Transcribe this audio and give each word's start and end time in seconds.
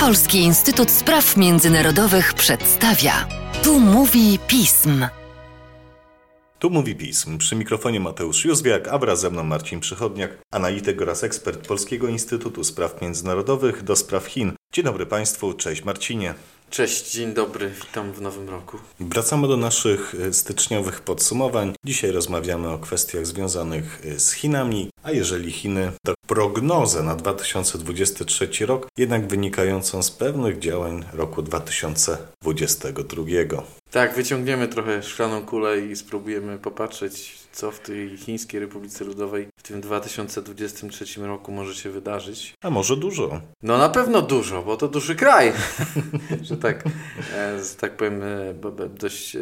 Polski 0.00 0.38
Instytut 0.38 0.90
Spraw 0.90 1.36
Międzynarodowych 1.36 2.34
przedstawia. 2.34 3.28
Tu 3.62 3.80
mówi 3.80 4.38
pism. 4.46 5.06
Tu 6.58 6.70
mówi 6.70 6.96
pism. 6.96 7.38
Przy 7.38 7.56
mikrofonie 7.56 8.00
Mateusz 8.00 8.44
Józwiak, 8.44 8.88
a 8.88 8.98
wraz 8.98 9.20
ze 9.20 9.30
mną 9.30 9.42
Marcin 9.44 9.80
Przychodniak, 9.80 10.30
analityk 10.50 11.02
oraz 11.02 11.24
ekspert 11.24 11.66
Polskiego 11.66 12.08
Instytutu 12.08 12.64
Spraw 12.64 13.00
Międzynarodowych 13.00 13.82
do 13.82 13.96
spraw 13.96 14.26
Chin. 14.26 14.52
Dzień 14.72 14.84
dobry 14.84 15.06
Państwu, 15.06 15.54
cześć 15.54 15.84
Marcinie. 15.84 16.34
Cześć, 16.72 17.12
dzień 17.12 17.34
dobry, 17.34 17.70
witam 17.86 18.12
w 18.12 18.20
nowym 18.20 18.48
roku. 18.48 18.78
Wracamy 19.00 19.48
do 19.48 19.56
naszych 19.56 20.14
e, 20.14 20.32
styczniowych 20.32 21.00
podsumowań. 21.00 21.74
Dzisiaj 21.84 22.10
rozmawiamy 22.10 22.68
o 22.68 22.78
kwestiach 22.78 23.26
związanych 23.26 24.02
e, 24.04 24.18
z 24.20 24.32
Chinami, 24.32 24.90
a 25.02 25.10
jeżeli 25.10 25.52
Chiny, 25.52 25.92
to 26.06 26.14
prognozę 26.26 27.02
na 27.02 27.16
2023 27.16 28.66
rok, 28.66 28.88
jednak 28.98 29.28
wynikającą 29.28 30.02
z 30.02 30.10
pewnych 30.10 30.58
działań 30.58 31.04
roku 31.12 31.42
2022. 31.42 33.22
Tak, 33.92 34.14
wyciągniemy 34.14 34.68
trochę 34.68 35.02
szklaną 35.02 35.42
kulę 35.42 35.80
i 35.80 35.96
spróbujemy 35.96 36.58
popatrzeć, 36.58 37.38
co 37.52 37.70
w 37.70 37.80
tej 37.80 38.16
Chińskiej 38.16 38.60
Republice 38.60 39.04
Ludowej 39.04 39.48
w 39.56 39.62
tym 39.62 39.80
2023 39.80 41.20
roku 41.20 41.52
może 41.52 41.74
się 41.74 41.90
wydarzyć. 41.90 42.54
A 42.62 42.70
może 42.70 42.96
dużo? 42.96 43.40
No 43.62 43.78
na 43.78 43.88
pewno 43.88 44.22
dużo, 44.22 44.62
bo 44.62 44.76
to 44.76 44.88
duży 44.88 45.14
kraj, 45.16 45.52
że 46.48 46.56
tak, 46.56 46.84
e, 47.34 47.58
tak 47.80 47.96
powiem, 47.96 48.22
e, 48.22 48.54
dość 48.88 49.36
e, 49.36 49.40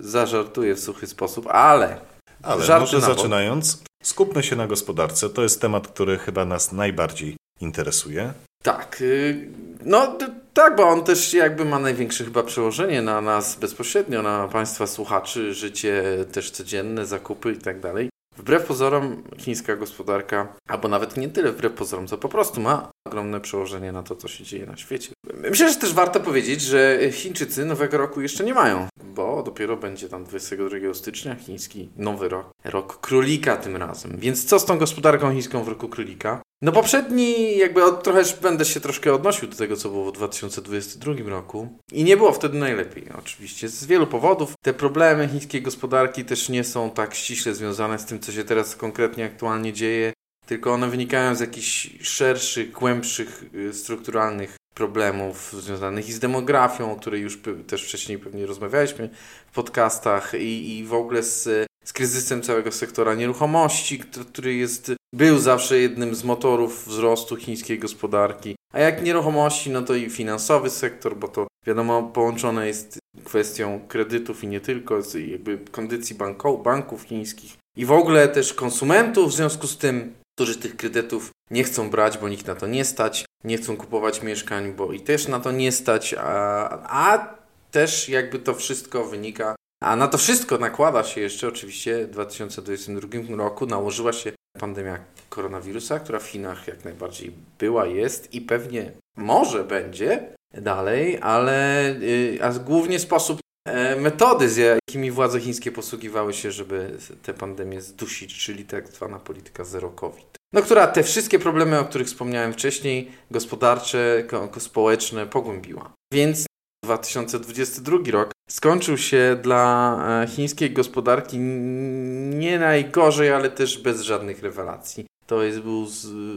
zażartuję 0.00 0.74
w 0.74 0.80
suchy 0.80 1.06
sposób, 1.06 1.46
ale... 1.46 2.00
Ale 2.42 2.80
może 2.80 3.00
zaczynając, 3.00 3.82
skupmy 4.02 4.42
się 4.42 4.56
na 4.56 4.66
gospodarce. 4.66 5.30
To 5.30 5.42
jest 5.42 5.60
temat, 5.60 5.88
który 5.88 6.18
chyba 6.18 6.44
nas 6.44 6.72
najbardziej 6.72 7.36
interesuje. 7.60 8.32
Tak, 8.62 8.98
y, 9.00 9.48
no 9.84 10.18
tak, 10.54 10.76
bo 10.76 10.88
on 10.88 11.04
też 11.04 11.34
jakby 11.34 11.64
ma 11.64 11.78
największe 11.78 12.24
chyba 12.24 12.42
przełożenie 12.42 13.02
na 13.02 13.20
nas 13.20 13.56
bezpośrednio, 13.56 14.22
na 14.22 14.48
Państwa 14.48 14.86
słuchaczy, 14.86 15.54
życie 15.54 16.02
też 16.32 16.50
codzienne, 16.50 17.06
zakupy 17.06 17.52
i 17.52 17.56
tak 17.56 17.80
dalej. 17.80 18.08
Wbrew 18.36 18.64
pozorom 18.64 19.22
chińska 19.38 19.76
gospodarka, 19.76 20.54
albo 20.68 20.88
nawet 20.88 21.16
nie 21.16 21.28
tyle 21.28 21.52
wbrew 21.52 21.72
pozorom, 21.72 22.06
co 22.06 22.18
po 22.18 22.28
prostu 22.28 22.60
ma 22.60 22.90
ogromne 23.06 23.40
przełożenie 23.40 23.92
na 23.92 24.02
to, 24.02 24.16
co 24.16 24.28
się 24.28 24.44
dzieje 24.44 24.66
na 24.66 24.76
świecie. 24.76 25.12
Myślę, 25.50 25.72
że 25.72 25.76
też 25.76 25.94
warto 25.94 26.20
powiedzieć, 26.20 26.60
że 26.60 26.98
Chińczycy 27.12 27.64
nowego 27.64 27.98
roku 27.98 28.20
jeszcze 28.20 28.44
nie 28.44 28.54
mają, 28.54 28.86
bo 29.04 29.42
dopiero 29.42 29.76
będzie 29.76 30.08
tam 30.08 30.24
22 30.24 30.94
stycznia 30.94 31.34
chiński 31.34 31.88
nowy 31.96 32.28
rok, 32.28 32.50
rok 32.64 33.00
królika 33.00 33.56
tym 33.56 33.76
razem. 33.76 34.16
Więc 34.18 34.44
co 34.44 34.58
z 34.58 34.64
tą 34.64 34.78
gospodarką 34.78 35.32
chińską 35.32 35.64
w 35.64 35.68
roku 35.68 35.88
królika? 35.88 36.42
No 36.62 36.72
poprzedni, 36.72 37.58
jakby 37.58 37.84
od, 37.84 38.02
trochę 38.02 38.22
będę 38.42 38.64
się 38.64 38.80
troszkę 38.80 39.14
odnosił 39.14 39.48
do 39.48 39.56
tego, 39.56 39.76
co 39.76 39.88
było 39.88 40.10
w 40.10 40.12
2022 40.12 41.14
roku 41.26 41.78
i 41.92 42.04
nie 42.04 42.16
było 42.16 42.32
wtedy 42.32 42.58
najlepiej, 42.58 43.04
oczywiście, 43.18 43.68
z 43.68 43.84
wielu 43.84 44.06
powodów. 44.06 44.52
Te 44.64 44.74
problemy 44.74 45.28
chińskiej 45.28 45.62
gospodarki 45.62 46.24
też 46.24 46.48
nie 46.48 46.64
są 46.64 46.90
tak 46.90 47.14
ściśle 47.14 47.54
związane 47.54 47.98
z 47.98 48.06
tym, 48.06 48.20
co 48.20 48.32
się 48.32 48.44
teraz 48.44 48.76
konkretnie 48.76 49.24
aktualnie 49.24 49.72
dzieje, 49.72 50.12
tylko 50.46 50.72
one 50.72 50.90
wynikają 50.90 51.34
z 51.34 51.40
jakichś 51.40 51.90
szerszych, 52.00 52.72
głębszych, 52.72 53.44
y, 53.54 53.74
strukturalnych 53.74 54.56
problemów 54.74 55.52
związanych 55.52 56.08
i 56.08 56.12
z 56.12 56.18
demografią, 56.18 56.92
o 56.92 56.96
której 56.96 57.22
już 57.22 57.38
też 57.66 57.84
wcześniej 57.84 58.18
pewnie 58.18 58.46
rozmawialiśmy 58.46 59.10
w 59.46 59.54
podcastach 59.54 60.34
i, 60.34 60.78
i 60.78 60.84
w 60.84 60.94
ogóle 60.94 61.22
z, 61.22 61.66
z 61.84 61.92
kryzysem 61.92 62.42
całego 62.42 62.72
sektora 62.72 63.14
nieruchomości, 63.14 63.98
który 63.98 64.54
jest, 64.54 64.92
był 65.14 65.38
zawsze 65.38 65.78
jednym 65.78 66.14
z 66.14 66.24
motorów 66.24 66.88
wzrostu 66.88 67.36
chińskiej 67.36 67.78
gospodarki. 67.78 68.54
A 68.72 68.80
jak 68.80 69.02
nieruchomości, 69.02 69.70
no 69.70 69.82
to 69.82 69.94
i 69.94 70.10
finansowy 70.10 70.70
sektor, 70.70 71.16
bo 71.16 71.28
to 71.28 71.46
wiadomo 71.66 72.02
połączone 72.02 72.66
jest 72.66 72.98
kwestią 73.24 73.80
kredytów 73.88 74.44
i 74.44 74.46
nie 74.46 74.60
tylko, 74.60 75.02
z 75.02 75.14
jakby 75.14 75.58
kondycji 75.58 76.16
banko, 76.16 76.56
banków 76.56 77.02
chińskich 77.02 77.56
i 77.76 77.86
w 77.86 77.92
ogóle 77.92 78.28
też 78.28 78.54
konsumentów 78.54 79.30
w 79.30 79.36
związku 79.36 79.66
z 79.66 79.78
tym 79.78 80.14
którzy 80.34 80.58
tych 80.58 80.76
kredytów 80.76 81.30
nie 81.50 81.64
chcą 81.64 81.90
brać, 81.90 82.18
bo 82.18 82.28
nikt 82.28 82.46
na 82.46 82.54
to 82.54 82.66
nie 82.66 82.84
stać, 82.84 83.24
nie 83.44 83.58
chcą 83.58 83.76
kupować 83.76 84.22
mieszkań, 84.22 84.72
bo 84.72 84.92
i 84.92 85.00
też 85.00 85.28
na 85.28 85.40
to 85.40 85.52
nie 85.52 85.72
stać, 85.72 86.14
a, 86.18 86.68
a 86.88 87.34
też 87.70 88.08
jakby 88.08 88.38
to 88.38 88.54
wszystko 88.54 89.04
wynika, 89.04 89.54
a 89.82 89.96
na 89.96 90.08
to 90.08 90.18
wszystko 90.18 90.58
nakłada 90.58 91.04
się 91.04 91.20
jeszcze 91.20 91.48
oczywiście 91.48 92.06
w 92.06 92.10
2022 92.10 93.36
roku 93.36 93.66
nałożyła 93.66 94.12
się 94.12 94.32
pandemia 94.58 94.98
koronawirusa, 95.28 96.00
która 96.00 96.18
w 96.18 96.26
Chinach 96.26 96.68
jak 96.68 96.84
najbardziej 96.84 97.32
była, 97.58 97.86
jest 97.86 98.34
i 98.34 98.40
pewnie 98.40 98.92
może 99.16 99.64
będzie 99.64 100.34
dalej, 100.54 101.18
ale 101.20 101.88
y, 101.90 102.38
a 102.42 102.52
głównie 102.52 102.98
sposób 102.98 103.42
E, 103.64 103.96
metody, 103.96 104.48
z 104.48 104.56
jakimi 104.56 105.10
władze 105.10 105.40
chińskie 105.40 105.72
posługiwały 105.72 106.34
się, 106.34 106.52
żeby 106.52 106.98
tę 107.22 107.34
pandemię 107.34 107.80
zdusić, 107.80 108.38
czyli 108.38 108.64
tak 108.64 108.88
zwana 108.88 109.18
polityka 109.18 109.64
zero 109.64 109.90
COVID. 109.90 110.36
No, 110.52 110.62
która 110.62 110.86
te 110.86 111.02
wszystkie 111.02 111.38
problemy, 111.38 111.78
o 111.78 111.84
których 111.84 112.06
wspomniałem 112.06 112.52
wcześniej, 112.52 113.10
gospodarcze, 113.30 114.24
społeczne, 114.58 115.26
pogłębiła. 115.26 115.92
Więc 116.12 116.46
2022 116.84 117.98
rok 118.10 118.31
skończył 118.50 118.98
się 118.98 119.38
dla 119.42 119.96
e, 120.22 120.26
chińskiej 120.26 120.70
gospodarki 120.70 121.38
nie 121.38 122.58
najgorzej, 122.58 123.32
ale 123.32 123.50
też 123.50 123.78
bez 123.78 124.00
żadnych 124.00 124.42
rewelacji. 124.42 125.06
To 125.26 125.42
jest, 125.42 125.60
był 125.60 125.86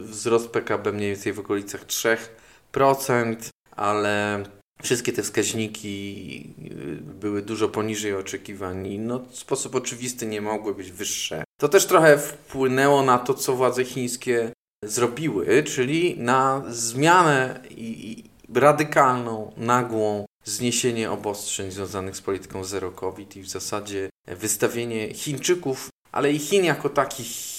wzrost 0.02 0.50
PKB 0.50 0.92
mniej 0.92 1.10
więcej 1.10 1.34
w 1.34 1.40
okolicach 1.40 1.86
3%, 1.86 3.36
ale 3.72 4.44
Wszystkie 4.84 5.14
te 5.14 5.24
wskaźniki 5.24 6.56
y, 6.72 7.02
były 7.02 7.42
dużo 7.42 7.70
poniżej 7.70 8.16
oczekiwań 8.16 8.88
i 8.88 9.00
no, 9.00 9.20
w 9.20 9.38
sposób 9.38 9.76
oczywisty 9.76 10.26
nie 10.26 10.42
mogły 10.42 10.76
być 10.76 10.92
wyższe. 10.92 11.44
To 11.60 11.70
też 11.70 11.86
trochę 11.86 12.18
wpłynęło 12.18 13.04
na 13.04 13.18
to, 13.18 13.34
co 13.34 13.56
władze 13.56 13.86
chińskie 13.86 14.52
zrobiły, 14.84 15.64
czyli 15.64 16.20
na 16.20 16.64
zmianę 16.70 17.60
i, 17.70 18.12
i 18.12 18.24
radykalną, 18.60 19.52
nagłą 19.58 20.26
zniesienie 20.46 21.12
obostrzeń 21.12 21.72
związanych 21.72 22.16
z 22.16 22.22
polityką 22.22 22.64
zero 22.64 22.92
COVID 22.92 23.36
i 23.38 23.42
w 23.42 23.50
zasadzie 23.50 24.10
wystawienie 24.28 25.14
Chińczyków, 25.14 25.90
ale 26.12 26.32
i 26.32 26.40
Chin 26.40 26.64
jako 26.64 26.90
takich 26.90 27.56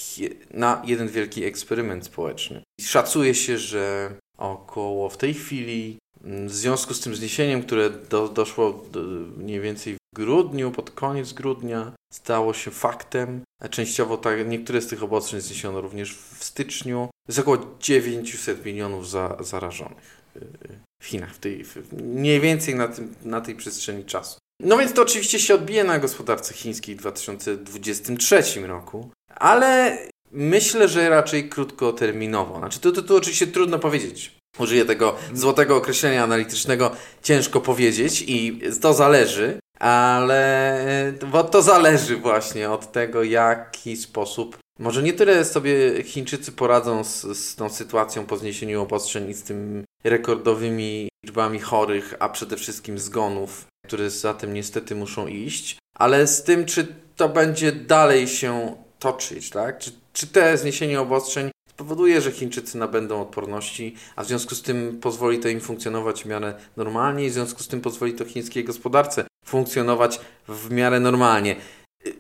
na 0.51 0.83
jeden 0.85 1.09
wielki 1.09 1.45
eksperyment 1.45 2.05
społeczny. 2.05 2.63
Szacuje 2.81 3.35
się, 3.35 3.59
że 3.59 4.15
około 4.39 5.09
w 5.09 5.17
tej 5.17 5.35
chwili 5.35 5.99
w 6.21 6.53
związku 6.53 6.95
z 6.95 7.01
tym 7.01 7.17
zniesieniem, 7.17 7.63
które 7.63 7.91
do, 7.91 8.29
doszło 8.29 8.85
do, 8.93 9.03
mniej 9.37 9.61
więcej 9.61 9.95
w 9.95 10.17
grudniu, 10.17 10.71
pod 10.71 10.91
koniec 10.91 11.33
grudnia, 11.33 11.93
stało 12.13 12.55
się 12.55 12.71
faktem. 12.71 13.41
Częściowo 13.71 14.17
tak, 14.17 14.49
niektóre 14.49 14.81
z 14.81 14.87
tych 14.87 15.03
obostrzeń 15.03 15.41
zniesiono 15.41 15.81
również 15.81 16.15
w 16.15 16.45
styczniu. 16.45 17.09
Jest 17.29 17.39
około 17.39 17.59
900 17.81 18.65
milionów 18.65 19.11
za, 19.11 19.37
zarażonych 19.41 20.23
y, 20.37 20.86
w 21.07 21.09
Chinach, 21.09 21.35
w 21.35 21.39
tej, 21.39 21.65
w, 21.65 21.93
mniej 22.03 22.41
więcej 22.41 22.75
na, 22.75 22.89
tym, 22.89 23.15
na 23.25 23.41
tej 23.41 23.55
przestrzeni 23.55 24.05
czasu. 24.05 24.39
No 24.61 24.79
więc 24.79 24.93
to 24.93 25.03
oczywiście 25.03 25.39
się 25.39 25.55
odbije 25.55 25.85
na 25.85 25.99
gospodarce 25.99 26.55
chińskiej 26.55 26.95
w 26.95 26.99
2023 26.99 28.43
roku, 28.67 29.11
ale 29.35 29.99
myślę, 30.33 30.89
że 30.89 31.09
raczej 31.09 31.49
krótkoterminowo. 31.49 32.59
Znaczy, 32.59 32.81
to, 32.81 32.93
to, 32.93 33.03
to 33.03 33.17
oczywiście 33.17 33.47
trudno 33.47 33.79
powiedzieć 33.79 34.37
użyję 34.59 34.85
tego 34.85 35.17
złotego 35.33 35.77
określenia 35.77 36.25
analitycznego, 36.25 36.91
ciężko 37.23 37.61
powiedzieć 37.61 38.25
i 38.27 38.61
to 38.81 38.95
zależy, 38.95 39.59
ale 39.79 41.13
bo 41.33 41.45
to 41.45 41.63
zależy 41.63 42.17
właśnie 42.17 42.71
od 42.71 42.93
tego, 42.93 43.23
jaki 43.23 43.97
sposób. 43.97 44.59
Może 44.79 45.03
nie 45.03 45.13
tyle 45.13 45.45
sobie 45.45 46.03
Chińczycy 46.03 46.53
poradzą 46.53 47.05
z, 47.05 47.23
z 47.39 47.55
tą 47.55 47.69
sytuacją 47.69 48.27
po 48.27 48.37
zniesieniu 48.37 48.83
obostrzeń 48.83 49.31
i 49.31 49.35
z 49.35 49.43
tym 49.43 49.85
rekordowymi 50.05 51.09
liczbami 51.25 51.59
chorych, 51.59 52.15
a 52.19 52.29
przede 52.29 52.57
wszystkim 52.57 52.99
zgonów, 52.99 53.67
które 53.87 54.11
za 54.11 54.35
tym 54.35 54.55
niestety 54.55 54.95
muszą 54.95 55.27
iść, 55.27 55.79
ale 55.99 56.27
z 56.27 56.43
tym, 56.43 56.65
czy 56.65 56.87
to 57.17 57.29
będzie 57.29 57.73
dalej 57.73 58.29
się 58.29 58.77
toczyć, 58.99 59.51
tak? 59.51 59.79
Czy, 59.79 59.93
czy 60.13 60.27
te 60.27 60.59
zniesienie 60.59 61.01
obostrzeń 61.01 61.51
powoduje, 61.77 62.21
że 62.21 62.33
Chińczycy 62.33 62.79
nabędą 62.79 63.21
odporności, 63.23 63.95
a 64.17 64.25
w 64.25 64.27
związku 64.27 64.55
z 64.55 64.63
tym 64.63 64.99
pozwoli 65.01 65.39
to 65.39 65.49
im 65.49 65.61
funkcjonować 65.61 66.23
w 66.23 66.27
miarę 66.27 66.55
normalnie 66.77 67.25
i 67.25 67.31
w 67.31 67.33
związku 67.33 67.63
z 67.63 67.69
tym 67.69 67.81
pozwoli 67.81 68.13
to 68.13 68.25
chińskiej 68.25 68.65
gospodarce 68.65 69.27
funkcjonować 69.45 70.21
w 70.49 70.71
miarę 70.71 71.01
normalnie. 71.01 71.57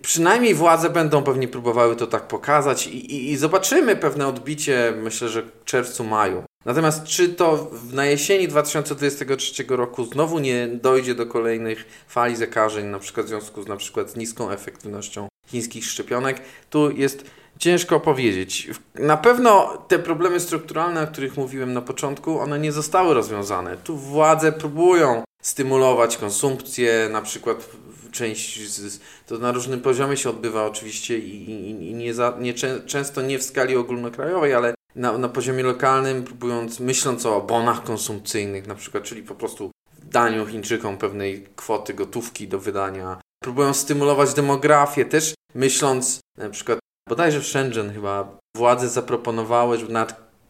Przynajmniej 0.02 0.54
władze 0.54 0.90
będą 0.90 1.22
pewnie 1.22 1.48
próbowały 1.48 1.96
to 1.96 2.06
tak 2.06 2.28
pokazać 2.28 2.86
i, 2.86 3.14
i, 3.14 3.30
i 3.32 3.36
zobaczymy 3.36 3.96
pewne 3.96 4.26
odbicie, 4.26 4.94
myślę, 5.02 5.28
że 5.28 5.42
w 5.42 5.64
czerwcu, 5.64 6.04
maju. 6.04 6.42
Natomiast 6.64 7.04
czy 7.04 7.28
to 7.28 7.70
na 7.92 8.06
jesieni 8.06 8.48
2023 8.48 9.64
roku 9.68 10.04
znowu 10.04 10.38
nie 10.38 10.68
dojdzie 10.68 11.14
do 11.14 11.26
kolejnych 11.26 12.04
fali 12.08 12.36
zakażeń, 12.36 12.86
na 12.86 12.98
przykład 12.98 13.26
w 13.26 13.28
związku 13.28 13.62
z 13.62 13.66
na 13.66 13.76
przykład 13.76 14.16
niską 14.16 14.50
efektywnością 14.50 15.28
chińskich 15.46 15.84
szczepionek, 15.84 16.40
tu 16.70 16.90
jest 16.90 17.30
ciężko 17.58 18.00
powiedzieć. 18.00 18.70
Na 18.94 19.16
pewno 19.16 19.78
te 19.88 19.98
problemy 19.98 20.40
strukturalne, 20.40 21.02
o 21.02 21.06
których 21.06 21.36
mówiłem 21.36 21.72
na 21.72 21.82
początku, 21.82 22.40
one 22.40 22.58
nie 22.58 22.72
zostały 22.72 23.14
rozwiązane. 23.14 23.76
Tu 23.76 23.96
władze 23.96 24.52
próbują 24.52 25.22
stymulować 25.46 26.16
konsumpcję, 26.16 27.08
na 27.12 27.22
przykład 27.22 27.70
część 28.12 28.70
z, 28.70 29.00
to 29.26 29.38
na 29.38 29.52
różnym 29.52 29.80
poziomie 29.80 30.16
się 30.16 30.30
odbywa 30.30 30.66
oczywiście 30.66 31.18
i, 31.18 31.50
i, 31.50 31.90
i 31.90 31.94
nie, 31.94 32.14
za, 32.14 32.36
nie 32.40 32.54
często 32.86 33.22
nie 33.22 33.38
w 33.38 33.42
skali 33.42 33.76
ogólnokrajowej, 33.76 34.54
ale 34.54 34.74
na, 34.94 35.18
na 35.18 35.28
poziomie 35.28 35.62
lokalnym, 35.62 36.24
próbując, 36.24 36.80
myśląc 36.80 37.26
o 37.26 37.40
bonach 37.40 37.84
konsumpcyjnych 37.84 38.66
na 38.66 38.74
przykład, 38.74 39.04
czyli 39.04 39.22
po 39.22 39.34
prostu 39.34 39.70
daniu 40.02 40.46
Chińczykom 40.46 40.98
pewnej 40.98 41.46
kwoty 41.56 41.94
gotówki 41.94 42.48
do 42.48 42.58
wydania. 42.58 43.20
Próbują 43.44 43.74
stymulować 43.74 44.34
demografię 44.34 45.04
też, 45.04 45.34
myśląc 45.54 46.20
na 46.38 46.50
przykład, 46.50 46.78
bodajże 47.08 47.40
w 47.40 47.46
Shenzhen 47.46 47.92
chyba 47.92 48.38
władze 48.56 48.88
zaproponowały, 48.88 49.78
żeby 49.78 49.92
na 49.92 50.06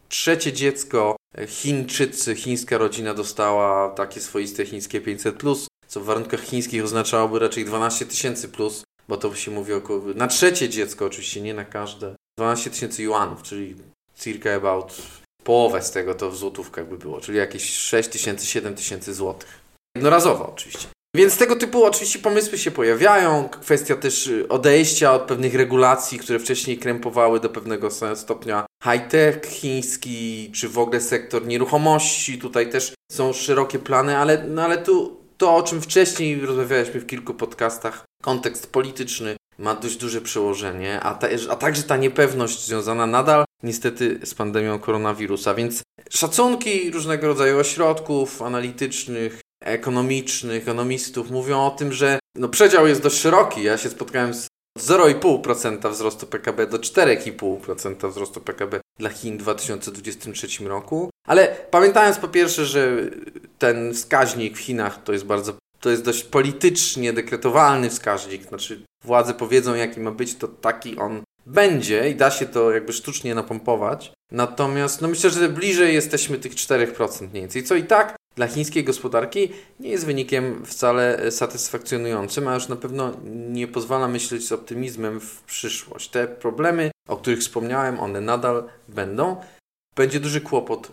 trzecie 0.09 0.53
dziecko 0.53 1.15
Chińczycy, 1.45 2.35
chińska 2.35 2.77
rodzina 2.77 3.13
dostała 3.13 3.89
takie 3.89 4.21
swoiste 4.21 4.65
chińskie 4.65 5.01
500+, 5.01 5.67
co 5.87 5.99
w 6.01 6.05
warunkach 6.05 6.41
chińskich 6.41 6.83
oznaczałoby 6.83 7.39
raczej 7.39 7.65
12 7.65 8.05
tysięcy 8.05 8.49
plus, 8.49 8.83
bo 9.07 9.17
to 9.17 9.35
się 9.35 9.51
mówi 9.51 9.73
około, 9.73 10.01
na 10.15 10.27
trzecie 10.27 10.69
dziecko 10.69 11.05
oczywiście, 11.05 11.41
nie 11.41 11.53
na 11.53 11.65
każde, 11.65 12.15
12 12.37 12.69
tysięcy 12.69 13.03
yuanów, 13.03 13.43
czyli 13.43 13.75
circa 14.15 14.55
about 14.55 15.01
połowę 15.43 15.81
z 15.81 15.91
tego 15.91 16.15
to 16.15 16.31
w 16.31 16.37
złotówkach 16.37 16.89
by 16.89 16.97
było, 16.97 17.21
czyli 17.21 17.37
jakieś 17.37 17.73
6 17.73 18.09
tysięcy, 18.09 18.45
7 18.45 18.75
tysięcy 18.75 19.13
złotych. 19.13 19.59
Jednorazowo 19.95 20.53
oczywiście. 20.53 20.87
Więc 21.15 21.37
tego 21.37 21.55
typu 21.55 21.85
oczywiście 21.85 22.19
pomysły 22.19 22.57
się 22.57 22.71
pojawiają. 22.71 23.49
Kwestia 23.49 23.95
też 23.95 24.27
y, 24.27 24.47
odejścia 24.47 25.13
od 25.13 25.21
pewnych 25.21 25.55
regulacji, 25.55 26.19
które 26.19 26.39
wcześniej 26.39 26.77
krępowały 26.77 27.39
do 27.39 27.49
pewnego 27.49 27.89
stopnia 28.15 28.65
high-tech 28.83 29.45
chiński, 29.45 30.51
czy 30.51 30.69
w 30.69 30.77
ogóle 30.77 31.01
sektor 31.01 31.47
nieruchomości. 31.47 32.37
Tutaj 32.37 32.69
też 32.69 32.93
są 33.11 33.33
szerokie 33.33 33.79
plany, 33.79 34.17
ale, 34.17 34.43
no 34.47 34.63
ale 34.63 34.77
tu 34.77 35.17
to, 35.37 35.55
o 35.55 35.63
czym 35.63 35.81
wcześniej 35.81 36.41
rozmawialiśmy 36.41 36.99
w 36.99 37.05
kilku 37.05 37.33
podcastach, 37.33 38.05
kontekst 38.23 38.71
polityczny 38.71 39.35
ma 39.57 39.75
dość 39.75 39.97
duże 39.97 40.21
przełożenie, 40.21 40.99
a, 40.99 41.13
ta, 41.13 41.27
a 41.49 41.55
także 41.55 41.83
ta 41.83 41.97
niepewność 41.97 42.65
związana 42.65 43.05
nadal 43.05 43.45
niestety 43.63 44.19
z 44.23 44.33
pandemią 44.33 44.79
koronawirusa, 44.79 45.53
więc 45.53 45.81
szacunki 46.09 46.91
różnego 46.91 47.27
rodzaju 47.27 47.59
ośrodków 47.59 48.41
analitycznych, 48.41 49.39
ekonomicznych, 49.67 50.63
ekonomistów 50.63 51.31
mówią 51.31 51.65
o 51.65 51.71
tym, 51.71 51.93
że 51.93 52.19
no 52.35 52.49
przedział 52.49 52.87
jest 52.87 53.01
dość 53.01 53.17
szeroki. 53.17 53.63
Ja 53.63 53.77
się 53.77 53.89
spotkałem 53.89 54.33
z 54.33 54.47
0,5% 54.79 55.91
wzrostu 55.91 56.27
PKB 56.27 56.67
do 56.67 56.77
4,5% 56.77 58.09
wzrostu 58.11 58.41
PKB 58.41 58.79
dla 58.99 59.09
Chin 59.09 59.37
w 59.37 59.41
2023 59.41 60.47
roku. 60.67 61.09
Ale 61.27 61.47
pamiętając 61.71 62.17
po 62.17 62.27
pierwsze, 62.27 62.65
że 62.65 62.97
ten 63.59 63.93
wskaźnik 63.93 64.57
w 64.57 64.59
Chinach 64.59 65.03
to 65.03 65.13
jest 65.13 65.25
bardzo 65.25 65.53
to 65.79 65.89
jest 65.89 66.03
dość 66.03 66.23
politycznie 66.23 67.13
dekretowalny 67.13 67.89
wskaźnik, 67.89 68.43
znaczy 68.43 68.83
władze 69.03 69.33
powiedzą 69.33 69.75
jaki 69.75 69.99
ma 69.99 70.11
być, 70.11 70.35
to 70.35 70.47
taki 70.47 70.97
on 70.97 71.21
będzie 71.47 72.09
i 72.09 72.15
da 72.15 72.31
się 72.31 72.45
to 72.45 72.71
jakby 72.71 72.93
sztucznie 72.93 73.35
napompować. 73.35 74.11
Natomiast 74.31 75.01
no 75.01 75.07
myślę, 75.07 75.29
że 75.29 75.49
bliżej 75.49 75.93
jesteśmy 75.93 76.37
tych 76.37 76.55
4% 76.55 77.21
mniej 77.21 77.41
więcej, 77.41 77.63
co 77.63 77.75
i 77.75 77.83
tak 77.83 78.15
dla 78.35 78.47
chińskiej 78.47 78.83
gospodarki 78.83 79.49
nie 79.79 79.89
jest 79.89 80.05
wynikiem 80.05 80.65
wcale 80.65 81.31
satysfakcjonującym, 81.31 82.47
a 82.47 82.53
już 82.53 82.67
na 82.67 82.75
pewno 82.75 83.11
nie 83.49 83.67
pozwala 83.67 84.07
myśleć 84.07 84.47
z 84.47 84.51
optymizmem 84.51 85.19
w 85.19 85.43
przyszłość. 85.43 86.09
Te 86.09 86.27
problemy, 86.27 86.91
o 87.07 87.17
których 87.17 87.39
wspomniałem, 87.39 87.99
one 87.99 88.21
nadal 88.21 88.63
będą. 88.87 89.35
Będzie 89.95 90.19
duży 90.19 90.41
kłopot, 90.41 90.91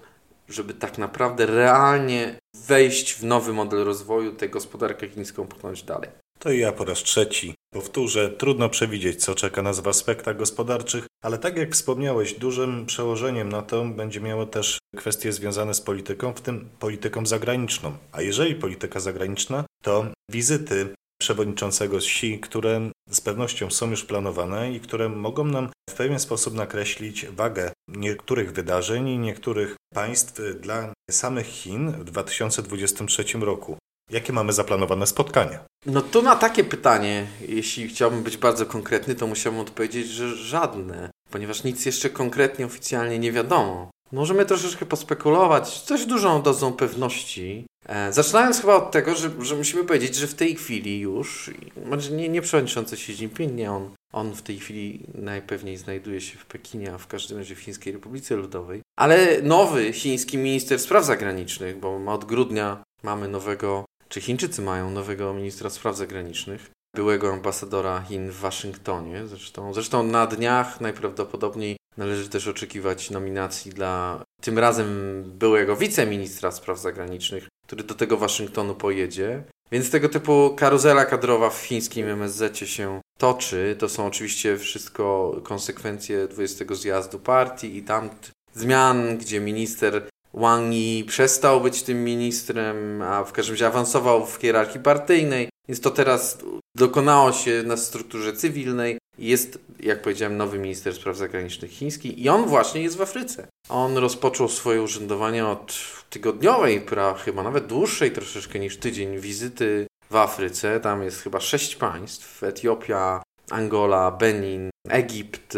żeby 0.48 0.74
tak 0.74 0.98
naprawdę 0.98 1.46
realnie 1.46 2.38
wejść 2.66 3.14
w 3.14 3.24
nowy 3.24 3.52
model 3.52 3.84
rozwoju, 3.84 4.32
tę 4.32 4.48
gospodarkę 4.48 5.08
chińską 5.08 5.46
pchnąć 5.46 5.82
dalej. 5.82 6.10
To 6.38 6.52
ja 6.52 6.72
po 6.72 6.84
raz 6.84 6.98
trzeci 6.98 7.53
powtórzę, 7.74 8.30
trudno 8.30 8.68
przewidzieć, 8.68 9.24
co 9.24 9.34
czeka 9.34 9.62
nas 9.62 9.80
w 9.80 9.88
aspektach 9.88 10.36
gospodarczych, 10.36 11.06
ale 11.22 11.38
tak 11.38 11.56
jak 11.56 11.72
wspomniałeś, 11.72 12.32
dużym 12.32 12.86
przełożeniem 12.86 13.48
na 13.48 13.62
to 13.62 13.84
będzie 13.84 14.20
miało 14.20 14.46
też 14.46 14.78
kwestie 14.96 15.32
związane 15.32 15.74
z 15.74 15.80
polityką, 15.80 16.32
w 16.32 16.40
tym 16.40 16.68
polityką 16.78 17.26
zagraniczną. 17.26 17.96
A 18.12 18.22
jeżeli 18.22 18.54
polityka 18.54 19.00
zagraniczna, 19.00 19.64
to 19.82 20.06
wizyty 20.30 20.94
przewodniczącego 21.20 21.96
Xi, 21.96 22.40
które 22.40 22.90
z 23.10 23.20
pewnością 23.20 23.70
są 23.70 23.90
już 23.90 24.04
planowane 24.04 24.72
i 24.72 24.80
które 24.80 25.08
mogą 25.08 25.44
nam 25.44 25.68
w 25.90 25.94
pewien 25.94 26.18
sposób 26.18 26.54
nakreślić 26.54 27.26
wagę 27.26 27.72
niektórych 27.88 28.52
wydarzeń 28.52 29.08
i 29.08 29.18
niektórych 29.18 29.76
państw 29.94 30.40
dla 30.60 30.92
samych 31.10 31.46
Chin 31.46 31.92
w 31.92 32.04
2023 32.04 33.24
roku. 33.38 33.78
Jakie 34.10 34.32
mamy 34.32 34.52
zaplanowane 34.52 35.06
spotkania? 35.06 35.64
No 35.86 36.02
to 36.02 36.22
na 36.22 36.36
takie 36.36 36.64
pytanie, 36.64 37.26
jeśli 37.48 37.88
chciałbym 37.88 38.22
być 38.22 38.36
bardzo 38.36 38.66
konkretny, 38.66 39.14
to 39.14 39.26
musiałbym 39.26 39.60
odpowiedzieć, 39.60 40.08
że 40.08 40.36
żadne, 40.36 41.10
ponieważ 41.30 41.64
nic 41.64 41.86
jeszcze 41.86 42.10
konkretnie, 42.10 42.66
oficjalnie 42.66 43.18
nie 43.18 43.32
wiadomo. 43.32 43.90
Możemy 44.12 44.46
troszeczkę 44.46 44.86
pospekulować, 44.86 45.80
coś 45.80 46.06
dużą 46.06 46.42
dozą 46.42 46.72
pewności. 46.72 47.66
E, 47.86 48.12
zaczynając 48.12 48.60
chyba 48.60 48.76
od 48.76 48.90
tego, 48.90 49.14
że, 49.14 49.30
że, 49.40 49.56
musimy 49.56 49.84
powiedzieć, 49.84 50.14
że 50.14 50.26
w 50.26 50.34
tej 50.34 50.56
chwili 50.56 51.00
już, 51.00 51.50
może 51.86 52.10
nie, 52.10 52.28
nie 52.28 52.42
przewodniczący 52.42 52.94
Xi 52.94 53.12
Jinping, 53.12 53.52
nie 53.52 53.72
on, 53.72 53.90
on 54.12 54.34
w 54.34 54.42
tej 54.42 54.58
chwili 54.58 55.00
najpewniej 55.14 55.76
znajduje 55.76 56.20
się 56.20 56.38
w 56.38 56.46
Pekinie, 56.46 56.94
a 56.94 56.98
w 56.98 57.06
każdym 57.06 57.38
razie 57.38 57.54
w 57.54 57.60
Chińskiej 57.60 57.92
Republice 57.92 58.36
Ludowej, 58.36 58.80
ale 58.98 59.42
nowy 59.42 59.92
chiński 59.92 60.38
minister 60.38 60.78
spraw 60.78 61.04
zagranicznych, 61.04 61.78
bo 61.78 62.00
od 62.06 62.24
grudnia 62.24 62.82
mamy 63.02 63.28
nowego 63.28 63.84
czy 64.14 64.20
Chińczycy 64.20 64.62
mają 64.62 64.90
nowego 64.90 65.34
ministra 65.34 65.70
spraw 65.70 65.96
zagranicznych, 65.96 66.70
byłego 66.96 67.32
ambasadora 67.32 68.02
Chin 68.02 68.30
w 68.30 68.36
Waszyngtonie. 68.36 69.26
Zresztą, 69.26 69.74
zresztą 69.74 70.02
na 70.02 70.26
dniach 70.26 70.80
najprawdopodobniej 70.80 71.76
należy 71.96 72.28
też 72.28 72.48
oczekiwać 72.48 73.10
nominacji 73.10 73.72
dla 73.72 74.22
tym 74.42 74.58
razem 74.58 75.22
byłego 75.26 75.76
wiceministra 75.76 76.52
spraw 76.52 76.80
zagranicznych, 76.80 77.48
który 77.66 77.84
do 77.84 77.94
tego 77.94 78.16
Waszyngtonu 78.16 78.74
pojedzie. 78.74 79.42
Więc 79.72 79.90
tego 79.90 80.08
typu 80.08 80.54
karuzela 80.56 81.04
kadrowa 81.04 81.50
w 81.50 81.62
chińskim 81.62 82.08
MSZ 82.08 82.58
się 82.68 83.00
toczy. 83.18 83.76
To 83.78 83.88
są 83.88 84.06
oczywiście 84.06 84.58
wszystko 84.58 85.36
konsekwencje 85.42 86.28
20 86.28 86.64
zjazdu 86.74 87.18
partii 87.18 87.76
i 87.76 87.82
tam 87.82 88.10
zmian, 88.52 89.18
gdzie 89.18 89.40
minister 89.40 90.08
Wang 90.34 90.74
Yi 90.74 91.04
przestał 91.04 91.60
być 91.60 91.82
tym 91.82 92.04
ministrem, 92.04 93.02
a 93.02 93.24
w 93.24 93.32
każdym 93.32 93.54
razie 93.54 93.66
awansował 93.66 94.26
w 94.26 94.36
hierarchii 94.36 94.80
partyjnej, 94.80 95.48
więc 95.68 95.80
to 95.80 95.90
teraz 95.90 96.38
dokonało 96.76 97.32
się 97.32 97.62
na 97.66 97.76
strukturze 97.76 98.32
cywilnej. 98.32 98.98
Jest, 99.18 99.58
jak 99.80 100.02
powiedziałem, 100.02 100.36
nowy 100.36 100.58
minister 100.58 100.94
spraw 100.94 101.16
zagranicznych 101.16 101.70
chiński 101.70 102.22
i 102.22 102.28
on 102.28 102.46
właśnie 102.46 102.82
jest 102.82 102.96
w 102.96 103.00
Afryce. 103.00 103.46
On 103.68 103.96
rozpoczął 103.96 104.48
swoje 104.48 104.82
urzędowanie 104.82 105.46
od 105.46 105.78
tygodniowej, 106.10 106.80
pra, 106.80 107.14
chyba 107.14 107.42
nawet 107.42 107.66
dłuższej 107.66 108.10
troszeczkę 108.10 108.58
niż 108.58 108.76
tydzień 108.76 109.18
wizyty 109.18 109.86
w 110.10 110.16
Afryce. 110.16 110.80
Tam 110.80 111.02
jest 111.02 111.22
chyba 111.22 111.40
sześć 111.40 111.76
państw: 111.76 112.42
Etiopia, 112.42 113.22
Angola, 113.50 114.10
Benin, 114.10 114.70
Egipt, 114.88 115.54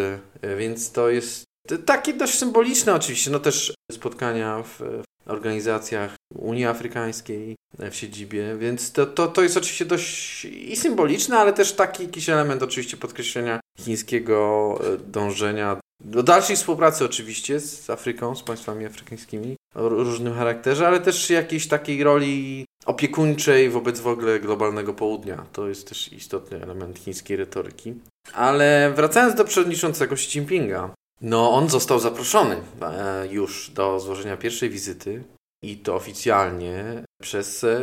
więc 0.59 0.93
to 0.93 1.09
jest 1.09 1.45
takie 1.87 2.13
dość 2.13 2.39
symboliczne 2.39 2.95
oczywiście, 2.95 3.31
no 3.31 3.39
też 3.39 3.75
spotkania 3.93 4.63
w 4.63 5.03
organizacjach 5.27 6.15
Unii 6.35 6.67
Afrykańskiej 6.67 7.57
w 7.79 7.95
siedzibie, 7.95 8.57
więc 8.57 8.93
to, 8.93 9.07
to, 9.07 9.29
to 9.29 9.43
jest 9.43 9.57
oczywiście 9.57 9.85
dość 9.85 10.45
i 10.45 10.77
symboliczne, 10.77 11.39
ale 11.39 11.53
też 11.53 11.73
taki 11.73 12.03
jakiś 12.03 12.29
element 12.29 12.63
oczywiście 12.63 12.97
podkreślenia 12.97 13.61
chińskiego 13.79 14.79
e, 14.95 14.97
dążenia 14.97 15.81
do 16.01 16.23
dalszej 16.23 16.57
współpracy 16.57 17.05
oczywiście 17.05 17.61
z 17.61 17.91
Afryką, 17.91 18.37
z 18.37 18.43
państwami 18.43 18.87
afrykańskimi 18.87 19.57
o 19.75 19.89
różnym 19.89 20.35
charakterze, 20.35 20.87
ale 20.87 21.01
też 21.01 21.31
jakiejś 21.31 21.69
takiej 21.69 22.05
roli 22.05 22.65
opiekuńczej 22.87 23.71
wobec 23.71 24.01
w 24.01 24.07
ogóle 24.07 24.41
globalnego 24.41 24.95
południa. 24.95 25.47
To 25.53 25.69
jest 25.69 25.89
też 25.89 26.13
istotny 26.13 26.63
element 26.63 26.99
chińskiej 26.99 27.37
retoryki. 27.37 27.95
Ale 28.33 28.93
wracając 28.97 29.35
do 29.35 29.45
przewodniczącego 29.45 30.15
Xi 30.15 30.39
Jinpinga, 30.39 30.95
no, 31.21 31.53
on 31.53 31.69
został 31.69 31.99
zaproszony 31.99 32.57
e, 32.83 33.27
już 33.31 33.71
do 33.71 34.01
złożenia 34.01 34.37
pierwszej 34.37 34.71
wizyty 34.71 35.25
i 35.63 35.77
to 35.77 35.95
oficjalnie 35.95 37.03
przez 37.23 37.65
e, 37.65 37.81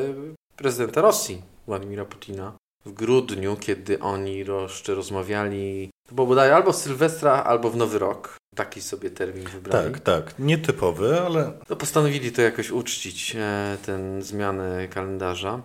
prezydenta 0.55 1.01
Rosji, 1.01 1.41
Władimira 1.67 2.05
Putina. 2.05 2.53
W 2.85 2.91
grudniu, 2.91 3.57
kiedy 3.59 3.99
oni 3.99 4.37
jeszcze 4.37 4.95
rozmawiali, 4.95 5.89
to 6.09 6.15
było 6.15 6.27
bodaj 6.27 6.51
albo 6.51 6.71
w 6.71 6.75
Sylwestra, 6.75 7.43
albo 7.43 7.69
w 7.69 7.75
Nowy 7.75 7.99
Rok. 7.99 8.37
Taki 8.55 8.81
sobie 8.81 9.09
termin 9.09 9.45
wybrali. 9.49 9.93
Tak, 9.93 9.99
tak. 9.99 10.39
Nietypowy, 10.39 11.21
ale... 11.21 11.51
Postanowili 11.77 12.31
to 12.31 12.41
jakoś 12.41 12.71
uczcić, 12.71 13.35
e, 13.35 13.77
tę 13.85 14.21
zmianę 14.21 14.87
kalendarza. 14.87 15.61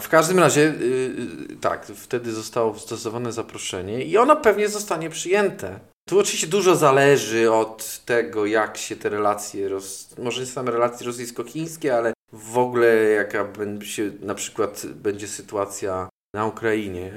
W 0.00 0.08
każdym 0.08 0.38
razie, 0.38 0.60
y, 0.60 0.74
y, 1.52 1.56
tak, 1.60 1.86
wtedy 1.86 2.32
zostało 2.32 2.78
stosowane 2.78 3.32
zaproszenie 3.32 4.04
i 4.04 4.18
ono 4.18 4.36
pewnie 4.36 4.68
zostanie 4.68 5.10
przyjęte 5.10 5.80
Tu 6.10 6.18
oczywiście 6.18 6.46
dużo 6.46 6.76
zależy 6.76 7.52
od 7.52 8.00
tego, 8.04 8.46
jak 8.46 8.76
się 8.76 8.96
te 8.96 9.08
relacje, 9.08 9.68
roz... 9.68 10.08
może 10.18 10.40
nie 10.40 10.46
same 10.46 10.70
relacje 10.70 11.06
rosyjsko-chińskie, 11.06 11.90
ale 11.90 12.12
w 12.32 12.58
ogóle 12.58 12.96
jaka 12.96 13.44
będzie 13.44 14.10
na 14.20 14.34
przykład 14.34 14.86
będzie 14.86 15.28
sytuacja 15.28 16.08
na 16.34 16.46
Ukrainie 16.46 17.12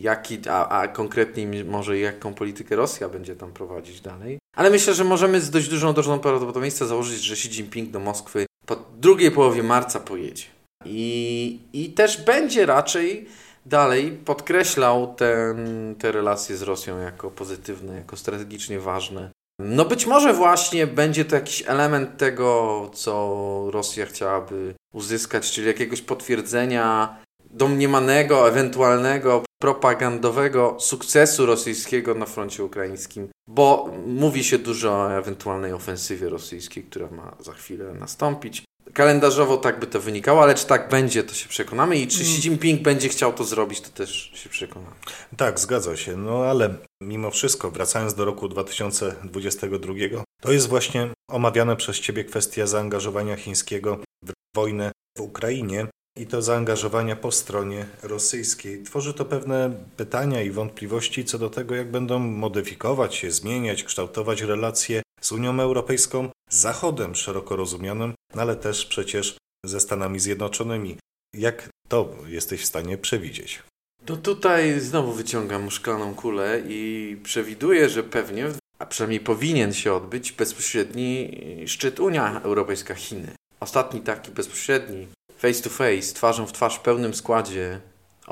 jaki, 0.00 0.38
a, 0.48 0.68
a 0.68 0.88
konkretniej 0.88 1.64
może 1.64 1.98
jaką 1.98 2.34
politykę 2.34 2.76
Rosja 2.76 3.08
będzie 3.08 3.36
tam 3.36 3.52
prowadzić 3.52 4.00
dalej. 4.00 4.38
Ale 4.56 4.70
myślę, 4.70 4.94
że 4.94 5.04
możemy 5.04 5.40
z 5.40 5.50
dość 5.50 5.68
dużą 5.68 5.92
dozą 5.92 6.18
prawdopodobieństwa 6.18 6.86
założyć, 6.86 7.20
że 7.22 7.34
Xi 7.34 7.48
Jinping 7.48 7.90
do 7.90 8.00
Moskwy 8.00 8.46
po 8.66 8.76
drugiej 8.98 9.30
połowie 9.30 9.62
marca 9.62 10.00
pojedzie. 10.00 10.46
I, 10.84 11.60
i 11.72 11.90
też 11.90 12.24
będzie 12.24 12.66
raczej 12.66 13.28
dalej 13.66 14.12
podkreślał 14.24 15.14
ten, 15.14 15.94
te 15.98 16.12
relacje 16.12 16.56
z 16.56 16.62
Rosją 16.62 16.98
jako 16.98 17.30
pozytywne, 17.30 17.94
jako 17.94 18.16
strategicznie 18.16 18.80
ważne. 18.80 19.30
No 19.58 19.84
być 19.84 20.06
może 20.06 20.32
właśnie 20.32 20.86
będzie 20.86 21.24
to 21.24 21.34
jakiś 21.36 21.64
element 21.66 22.16
tego, 22.16 22.90
co 22.94 23.66
Rosja 23.70 24.06
chciałaby 24.06 24.74
uzyskać, 24.92 25.50
czyli 25.52 25.66
jakiegoś 25.66 26.02
potwierdzenia 26.02 27.16
domniemanego, 27.50 28.48
ewentualnego, 28.48 29.44
propagandowego 29.62 30.76
sukcesu 30.80 31.46
rosyjskiego 31.46 32.14
na 32.14 32.26
froncie 32.26 32.64
ukraińskim, 32.64 33.28
bo 33.46 33.90
mówi 34.06 34.44
się 34.44 34.58
dużo 34.58 34.92
o 34.92 35.12
ewentualnej 35.12 35.72
ofensywie 35.72 36.28
rosyjskiej, 36.28 36.84
która 36.84 37.10
ma 37.10 37.36
za 37.40 37.52
chwilę 37.52 37.94
nastąpić. 37.94 38.64
Kalendarzowo 38.92 39.56
tak 39.56 39.80
by 39.80 39.86
to 39.86 40.00
wynikało, 40.00 40.42
ale 40.42 40.54
czy 40.54 40.66
tak 40.66 40.88
będzie, 40.88 41.24
to 41.24 41.34
się 41.34 41.48
przekonamy 41.48 41.96
i 41.96 42.06
czy 42.06 42.20
Xi 42.20 42.30
mm. 42.30 42.42
Jinping 42.42 42.82
będzie 42.82 43.08
chciał 43.08 43.32
to 43.32 43.44
zrobić, 43.44 43.80
to 43.80 43.90
też 43.90 44.30
się 44.34 44.48
przekonamy. 44.48 44.96
Tak, 45.36 45.60
zgadza 45.60 45.96
się. 45.96 46.16
No 46.16 46.44
ale 46.44 46.74
mimo 47.02 47.30
wszystko, 47.30 47.70
wracając 47.70 48.14
do 48.14 48.24
roku 48.24 48.48
2022, 48.48 49.94
to 50.40 50.52
jest 50.52 50.68
właśnie 50.68 51.08
omawiane 51.30 51.76
przez 51.76 52.00
Ciebie 52.00 52.24
kwestia 52.24 52.66
zaangażowania 52.66 53.36
chińskiego 53.36 53.98
w 54.24 54.32
wojnę 54.56 54.92
w 55.18 55.20
Ukrainie 55.20 55.86
i 56.18 56.26
to 56.26 56.42
zaangażowania 56.42 57.16
po 57.16 57.32
stronie 57.32 57.86
rosyjskiej. 58.02 58.82
Tworzy 58.82 59.14
to 59.14 59.24
pewne 59.24 59.70
pytania 59.96 60.42
i 60.42 60.50
wątpliwości 60.50 61.24
co 61.24 61.38
do 61.38 61.50
tego, 61.50 61.74
jak 61.74 61.90
będą 61.90 62.18
modyfikować 62.18 63.14
się, 63.14 63.30
zmieniać, 63.30 63.84
kształtować 63.84 64.42
relacje 64.42 65.01
z 65.22 65.32
Unią 65.32 65.60
Europejską, 65.60 66.28
z 66.50 66.56
Zachodem 66.56 67.14
szeroko 67.14 67.56
rozumianym, 67.56 68.14
no 68.34 68.42
ale 68.42 68.56
też 68.56 68.86
przecież 68.86 69.36
ze 69.66 69.80
Stanami 69.80 70.20
Zjednoczonymi. 70.20 70.98
Jak 71.36 71.68
to 71.88 72.14
jesteś 72.26 72.62
w 72.62 72.66
stanie 72.66 72.98
przewidzieć? 72.98 73.62
No 74.08 74.16
tutaj 74.16 74.80
znowu 74.80 75.12
wyciągam 75.12 75.70
szklaną 75.70 76.14
kulę 76.14 76.62
i 76.68 77.16
przewiduję, 77.22 77.88
że 77.88 78.02
pewnie, 78.02 78.46
a 78.78 78.86
przynajmniej 78.86 79.20
powinien 79.20 79.74
się 79.74 79.94
odbyć 79.94 80.32
bezpośredni 80.32 81.38
szczyt 81.66 82.00
Unia 82.00 82.40
Europejska-Chiny. 82.44 83.32
Ostatni 83.60 84.00
taki 84.00 84.30
bezpośredni 84.30 85.08
face 85.38 85.62
to 85.62 85.70
face, 85.70 86.14
twarzą 86.14 86.46
w 86.46 86.52
twarz 86.52 86.76
w 86.76 86.80
pełnym 86.80 87.14
składzie 87.14 87.80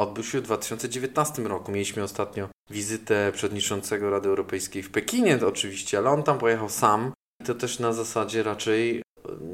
odbył 0.01 0.25
się 0.25 0.41
w 0.41 0.43
2019 0.43 1.43
roku. 1.43 1.73
Mieliśmy 1.73 2.03
ostatnio 2.03 2.49
wizytę 2.71 3.33
przewodniczącego 3.35 4.11
Rady 4.11 4.29
Europejskiej 4.29 4.83
w 4.83 4.91
Pekinie 4.91 5.39
oczywiście, 5.47 5.99
ale 5.99 6.11
on 6.11 6.23
tam 6.23 6.39
pojechał 6.39 6.69
sam. 6.69 7.13
I 7.41 7.45
to 7.45 7.55
też 7.55 7.79
na 7.79 7.93
zasadzie 7.93 8.43
raczej 8.43 9.03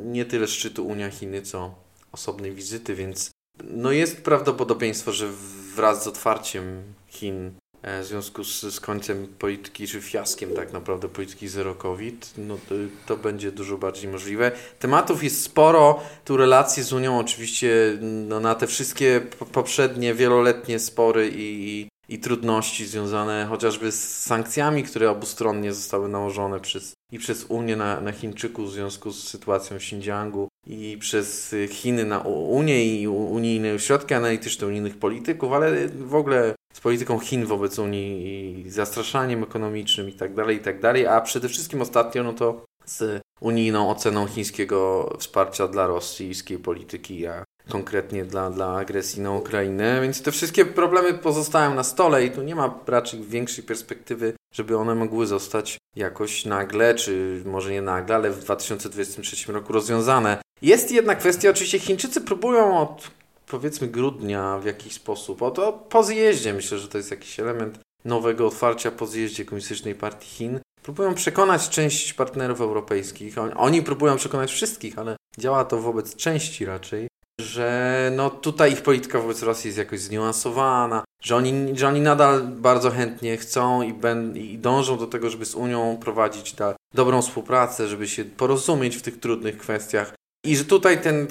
nie 0.04 0.24
tyle 0.24 0.46
szczytu 0.46 0.86
Unia-Chiny, 0.86 1.42
co 1.42 1.74
osobnej 2.12 2.52
wizyty, 2.52 2.94
więc 2.94 3.30
no 3.64 3.92
jest 3.92 4.24
prawdopodobieństwo, 4.24 5.12
że 5.12 5.28
wraz 5.74 6.04
z 6.04 6.06
otwarciem 6.06 6.82
Chin 7.08 7.52
w 7.86 8.04
związku 8.04 8.44
z, 8.44 8.60
z 8.60 8.80
końcem 8.80 9.26
polityki, 9.38 9.86
czy 9.86 10.00
fiaskiem 10.00 10.50
tak 10.50 10.72
naprawdę 10.72 11.08
polityki 11.08 11.48
zero 11.48 11.74
COVID, 11.74 12.32
no 12.38 12.58
to, 12.68 12.74
to, 13.06 13.16
będzie 13.16 13.52
dużo 13.52 13.78
bardziej 13.78 14.10
możliwe. 14.10 14.52
Tematów 14.78 15.24
jest 15.24 15.42
sporo, 15.42 16.00
tu 16.24 16.36
relacje 16.36 16.82
z 16.82 16.92
Unią 16.92 17.18
oczywiście 17.18 17.98
no, 18.00 18.40
na 18.40 18.54
te 18.54 18.66
wszystkie 18.66 19.20
poprzednie, 19.52 20.14
wieloletnie 20.14 20.78
spory 20.78 21.28
i, 21.28 21.68
i 21.68 21.88
trudności 22.18 22.86
związane 22.86 23.46
chociażby 23.48 23.92
z 23.92 24.24
sankcjami, 24.24 24.82
które 24.82 25.10
obustronnie 25.10 25.72
zostały 25.72 26.08
nałożone 26.08 26.60
przez, 26.60 26.92
i 27.12 27.18
przez 27.18 27.44
Unię 27.44 27.76
na, 27.76 28.00
na 28.00 28.12
Chińczyków 28.12 28.68
w 28.68 28.72
związku 28.72 29.12
z 29.12 29.28
sytuacją 29.28 29.78
w 29.78 29.80
Xinjiangu 29.80 30.48
i 30.66 30.96
przez 31.00 31.54
Chiny 31.70 32.04
na 32.04 32.18
Unię 32.18 33.00
i 33.00 33.08
unijne 33.08 33.74
ośrodki 33.74 34.14
analityczne, 34.14 34.66
unijnych 34.66 34.98
polityków, 34.98 35.52
ale 35.52 35.88
w 35.88 36.14
ogóle 36.14 36.54
z 36.72 36.80
polityką 36.80 37.18
Chin 37.18 37.46
wobec 37.46 37.78
Unii 37.78 38.60
i 38.66 38.70
zastraszaniem 38.70 39.42
ekonomicznym 39.42 40.08
i 40.08 40.12
tak 40.12 40.34
dalej, 40.34 40.56
i 40.56 40.60
tak 40.60 40.76
a 41.10 41.20
przede 41.20 41.48
wszystkim 41.48 41.82
ostatnio 41.82 42.22
no 42.22 42.32
to 42.32 42.64
z 42.84 43.22
unijną 43.40 43.90
oceną 43.90 44.26
chińskiego 44.26 45.10
wsparcia 45.18 45.68
dla 45.68 45.86
rosyjskiej 45.86 46.58
polityki, 46.58 47.26
a 47.26 47.44
konkretnie 47.68 48.24
dla, 48.24 48.50
dla 48.50 48.76
agresji 48.76 49.22
na 49.22 49.32
Ukrainę, 49.32 50.00
więc 50.02 50.22
te 50.22 50.32
wszystkie 50.32 50.64
problemy 50.64 51.14
pozostają 51.14 51.74
na 51.74 51.84
stole 51.84 52.24
i 52.24 52.30
tu 52.30 52.42
nie 52.42 52.54
ma 52.54 52.80
raczej 52.86 53.22
większej 53.22 53.64
perspektywy, 53.64 54.32
żeby 54.54 54.76
one 54.76 54.94
mogły 54.94 55.26
zostać 55.26 55.78
jakoś 55.96 56.44
nagle, 56.44 56.94
czy 56.94 57.42
może 57.44 57.72
nie 57.72 57.82
nagle, 57.82 58.16
ale 58.16 58.30
w 58.30 58.38
2023 58.38 59.52
roku 59.52 59.72
rozwiązane. 59.72 60.38
Jest 60.62 60.92
jedna 60.92 61.14
kwestia, 61.14 61.50
oczywiście 61.50 61.78
Chińczycy 61.78 62.20
próbują 62.20 62.78
od 62.80 63.10
powiedzmy 63.46 63.88
grudnia 63.88 64.58
w 64.58 64.64
jakiś 64.64 64.92
sposób, 64.92 65.42
oto 65.42 65.72
po 65.72 66.02
zjeździe, 66.02 66.52
myślę, 66.52 66.78
że 66.78 66.88
to 66.88 66.98
jest 66.98 67.10
jakiś 67.10 67.40
element 67.40 67.78
nowego 68.04 68.46
otwarcia 68.46 68.90
po 68.90 69.06
zjeździe 69.06 69.44
Komunistycznej 69.44 69.94
Partii 69.94 70.28
Chin, 70.28 70.60
próbują 70.82 71.14
przekonać 71.14 71.68
część 71.68 72.12
partnerów 72.12 72.60
europejskich, 72.60 73.38
oni, 73.38 73.52
oni 73.52 73.82
próbują 73.82 74.16
przekonać 74.16 74.52
wszystkich, 74.52 74.98
ale 74.98 75.16
działa 75.38 75.64
to 75.64 75.80
wobec 75.80 76.16
części 76.16 76.64
raczej, 76.64 77.08
że 77.40 78.10
no 78.16 78.30
tutaj 78.30 78.72
ich 78.72 78.82
polityka 78.82 79.20
wobec 79.20 79.42
Rosji 79.42 79.68
jest 79.68 79.78
jakoś 79.78 80.00
zniuansowana, 80.00 81.04
że 81.22 81.36
oni, 81.36 81.78
że 81.78 81.88
oni 81.88 82.00
nadal 82.00 82.48
bardzo 82.48 82.90
chętnie 82.90 83.36
chcą 83.36 83.82
i, 83.82 83.92
ben, 83.92 84.36
i 84.36 84.58
dążą 84.58 84.98
do 84.98 85.06
tego, 85.06 85.30
żeby 85.30 85.46
z 85.46 85.54
Unią 85.54 85.98
prowadzić 86.00 86.52
ta 86.52 86.74
dobrą 86.94 87.22
współpracę, 87.22 87.88
żeby 87.88 88.08
się 88.08 88.24
porozumieć 88.24 88.96
w 88.96 89.02
tych 89.02 89.20
trudnych 89.20 89.58
kwestiach. 89.58 90.14
I 90.46 90.56
że 90.56 90.64
tutaj 90.64 91.02
ten, 91.02 91.26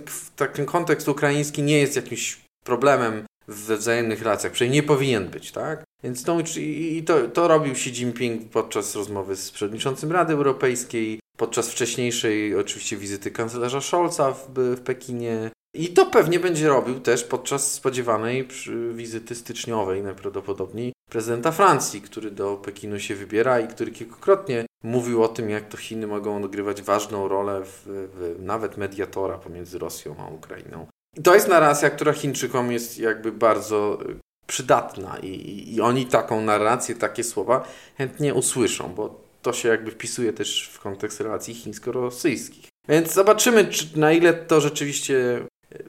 ten 0.53 0.65
kontekst 0.65 1.09
ukraiński 1.09 1.63
nie 1.63 1.79
jest 1.79 1.95
jakimś 1.95 2.41
problemem 2.65 3.25
we 3.47 3.77
wzajemnych 3.77 4.21
relacjach, 4.21 4.51
przynajmniej 4.51 4.81
nie 4.81 4.87
powinien 4.87 5.27
być, 5.27 5.51
tak? 5.51 5.83
Więc 6.03 6.23
to, 6.23 6.37
i 6.57 7.03
to, 7.05 7.27
to 7.27 7.47
robił 7.47 7.71
Xi 7.71 7.89
Jinping 7.89 8.49
podczas 8.49 8.95
rozmowy 8.95 9.35
z 9.35 9.51
przewodniczącym 9.51 10.11
Rady 10.11 10.33
Europejskiej, 10.33 11.19
podczas 11.37 11.69
wcześniejszej 11.69 12.55
oczywiście 12.55 12.97
wizyty 12.97 13.31
kanclerza 13.31 13.81
Scholza 13.81 14.31
w, 14.31 14.49
w 14.55 14.81
Pekinie, 14.81 15.51
i 15.75 15.87
to 15.87 16.05
pewnie 16.05 16.39
będzie 16.39 16.67
robił 16.67 16.99
też 16.99 17.23
podczas 17.23 17.71
spodziewanej 17.71 18.47
wizyty 18.93 19.35
styczniowej 19.35 20.03
najprawdopodobniej 20.03 20.93
prezydenta 21.09 21.51
Francji, 21.51 22.01
który 22.01 22.31
do 22.31 22.57
Pekinu 22.57 22.99
się 22.99 23.15
wybiera 23.15 23.59
i 23.59 23.67
który 23.67 23.91
kilkukrotnie 23.91 24.65
mówił 24.83 25.23
o 25.23 25.27
tym, 25.27 25.49
jak 25.49 25.67
to 25.67 25.77
Chiny 25.77 26.07
mogą 26.07 26.43
odgrywać 26.43 26.81
ważną 26.81 27.27
rolę 27.27 27.61
w, 27.65 27.83
w 27.85 28.35
nawet 28.39 28.77
mediatora 28.77 29.37
pomiędzy 29.37 29.79
Rosją 29.79 30.15
a 30.19 30.27
Ukrainą. 30.27 30.87
I 31.17 31.21
to 31.21 31.33
jest 31.33 31.47
narracja, 31.47 31.89
która 31.89 32.13
Chińczykom 32.13 32.71
jest 32.71 32.99
jakby 32.99 33.31
bardzo 33.31 33.97
y, 34.09 34.15
przydatna 34.47 35.17
i, 35.17 35.27
i, 35.27 35.75
i 35.75 35.81
oni 35.81 36.05
taką 36.05 36.41
narrację, 36.41 36.95
takie 36.95 37.23
słowa 37.23 37.67
chętnie 37.97 38.33
usłyszą, 38.33 38.93
bo 38.95 39.21
to 39.41 39.53
się 39.53 39.69
jakby 39.69 39.91
wpisuje 39.91 40.33
też 40.33 40.69
w 40.73 40.79
kontekst 40.79 41.21
relacji 41.21 41.53
chińsko-rosyjskich. 41.53 42.67
Więc 42.89 43.13
zobaczymy, 43.13 43.65
czy, 43.65 43.99
na 43.99 44.11
ile 44.11 44.33
to 44.33 44.61
rzeczywiście 44.61 45.45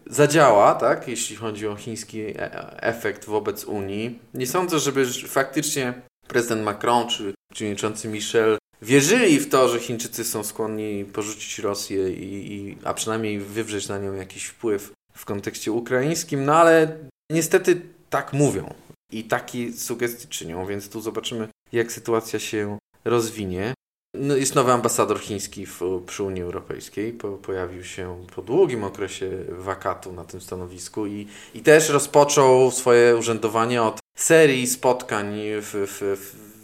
zadziała, 0.07 0.75
tak, 0.75 1.09
jeśli 1.09 1.37
chodzi 1.37 1.69
o 1.69 1.76
chiński 1.76 2.21
e, 2.21 2.83
efekt 2.83 3.25
wobec 3.25 3.64
Unii. 3.64 4.19
Nie 4.35 4.47
sądzę, 4.47 4.78
żeby 4.78 5.07
faktycznie 5.07 5.95
prezydent 6.28 6.64
Macron 6.64 7.09
czy 7.09 7.35
przewodniczący 7.52 8.09
Michel 8.09 8.59
wierzyli 8.83 9.40
w 9.40 9.49
to, 9.49 9.69
że 9.69 9.81
Chińczycy 9.81 10.25
są 10.25 10.45
skłonni 10.45 11.05
porzucić 11.05 11.59
Rosję, 11.59 12.11
i, 12.11 12.52
i, 12.52 12.78
a 12.85 12.95
przynajmniej 12.95 13.38
wywrzeć 13.38 13.88
na 13.88 13.99
nią 13.99 14.14
jakiś 14.14 14.45
wpływ 14.45 14.93
w 15.12 15.25
kontekście 15.25 15.73
ukraińskim, 15.73 16.45
no 16.45 16.55
ale 16.55 16.99
niestety 17.31 17.83
tak 18.11 18.33
mówią 18.33 18.75
i 19.12 19.25
takie 19.25 19.73
sugestie 19.73 20.28
czynią, 20.28 20.66
więc 20.66 20.88
tu 20.88 21.00
zobaczymy, 21.00 21.49
jak 21.73 21.93
sytuacja 21.93 22.38
się 22.38 22.78
rozwinie. 23.05 23.75
No, 24.19 24.37
jest 24.37 24.55
nowy 24.55 24.73
ambasador 24.73 25.21
chiński 25.21 25.67
w, 25.67 25.81
przy 26.07 26.23
Unii 26.23 26.43
Europejskiej. 26.43 27.13
Po, 27.13 27.29
pojawił 27.29 27.85
się 27.85 28.27
po 28.35 28.43
długim 28.43 28.85
okresie 28.85 29.31
wakatu 29.49 30.13
na 30.13 30.25
tym 30.25 30.41
stanowisku 30.41 31.07
i, 31.07 31.27
i 31.55 31.61
też 31.61 31.89
rozpoczął 31.89 32.71
swoje 32.71 33.17
urzędowanie 33.17 33.83
od 33.83 33.99
serii 34.19 34.67
spotkań 34.67 35.35
w, 35.41 35.73
w, 35.73 36.17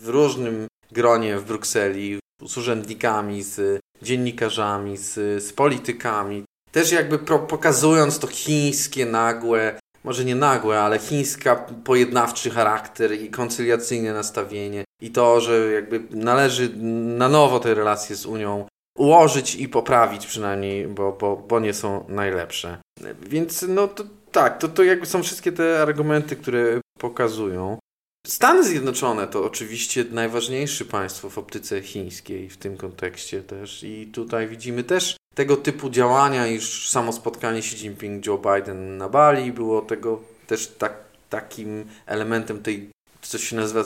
w 0.03 0.09
różnym 0.09 0.67
gronie 0.93 1.39
w 1.39 1.45
Brukseli 1.45 2.19
z 2.47 2.59
urzędnikami, 2.59 3.43
z 3.43 3.81
dziennikarzami, 4.03 4.97
z, 4.97 5.43
z 5.45 5.53
politykami. 5.53 6.45
Też 6.73 6.93
jakby 6.93 7.19
pro, 7.19 7.39
pokazując 7.39 8.19
to 8.19 8.27
chińskie, 8.27 9.07
nagłe 9.07 9.79
może 10.05 10.25
nie 10.25 10.35
nagłe, 10.35 10.81
ale 10.81 10.99
chińska 10.99 11.57
pojednawczy 11.85 12.51
charakter 12.51 13.13
i 13.13 13.31
koncyliacyjne 13.31 14.13
nastawienie 14.13 14.85
i 15.03 15.11
to, 15.11 15.41
że 15.41 15.73
jakby 15.73 16.03
należy 16.11 16.71
na 17.17 17.29
nowo 17.29 17.61
te 17.61 17.75
relacje 17.75 18.17
z 18.17 18.27
Unią 18.27 18.67
ułożyć 18.99 19.55
i 19.55 19.69
poprawić 19.69 20.27
przynajmniej, 20.27 20.87
bo, 20.87 21.13
bo, 21.13 21.37
bo 21.37 21.61
nie 21.61 21.75
są 21.75 22.05
najlepsze. 22.09 22.79
Więc 23.23 23.65
no 23.69 23.89
to 23.89 24.05
tak, 24.33 24.59
to, 24.59 24.69
to 24.69 24.83
jakby 24.83 25.07
są 25.07 25.23
wszystkie 25.23 25.53
te 25.53 25.83
argumenty, 25.83 26.37
które 26.37 26.81
pokazują. 26.99 27.79
Stany 28.27 28.65
Zjednoczone 28.65 29.27
to 29.27 29.45
oczywiście 29.45 30.05
najważniejsze 30.11 30.85
państwo 30.85 31.31
w 31.31 31.39
optyce 31.39 31.83
chińskiej 31.83 32.49
w 32.49 32.57
tym 32.57 32.77
kontekście 32.77 33.43
też 33.43 33.83
i 33.83 34.07
tutaj 34.07 34.49
widzimy 34.49 34.85
też 34.85 35.17
tego 35.35 35.57
typu 35.57 35.91
działania, 35.91 36.47
iż 36.47 36.91
samo 36.91 37.13
spotkanie 37.13 37.59
Xi 37.59 37.77
Jinping-Joe 37.77 38.57
Biden 38.57 38.97
na 38.97 39.09
Bali 39.09 39.53
było 39.53 39.83
tego 39.83 40.21
też 40.47 40.67
tak, 40.67 40.95
takim 41.31 41.85
elementem 42.07 42.63
tej, 42.63 42.91
co 43.23 43.39
się 43.39 43.57
nazywa 43.57 43.85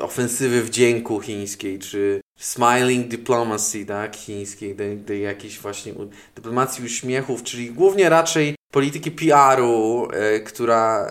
ofensywy 0.00 0.62
wdzięku 0.62 1.20
chińskiej, 1.20 1.78
czy 1.78 2.20
smiling 2.38 3.08
diplomacy, 3.08 3.86
tak, 3.86 4.16
chińskiej, 4.16 4.74
tej, 4.74 4.98
tej 4.98 5.22
jakiejś 5.22 5.58
właśnie 5.58 5.94
dyplomacji 6.34 6.84
uśmiechów, 6.84 7.42
czyli 7.42 7.70
głównie 7.70 8.08
raczej 8.08 8.54
polityki 8.72 9.10
PR-u, 9.10 10.08
e, 10.12 10.40
która, 10.40 11.06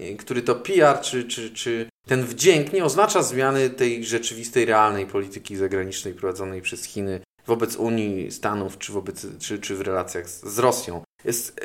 e, 0.00 0.14
który 0.14 0.42
to 0.42 0.54
PR, 0.54 1.00
czy, 1.00 1.24
czy, 1.24 1.50
czy 1.50 1.88
ten 2.06 2.24
wdzięk 2.24 2.72
nie 2.72 2.84
oznacza 2.84 3.22
zmiany 3.22 3.70
tej 3.70 4.04
rzeczywistej, 4.04 4.64
realnej 4.64 5.06
polityki 5.06 5.56
zagranicznej 5.56 6.14
prowadzonej 6.14 6.62
przez 6.62 6.84
Chiny 6.84 7.20
wobec 7.46 7.76
Unii, 7.76 8.30
Stanów, 8.30 8.78
czy, 8.78 8.92
wobec, 8.92 9.26
czy, 9.38 9.58
czy 9.58 9.76
w 9.76 9.80
relacjach 9.80 10.28
z, 10.28 10.44
z 10.44 10.58
Rosją. 10.58 11.02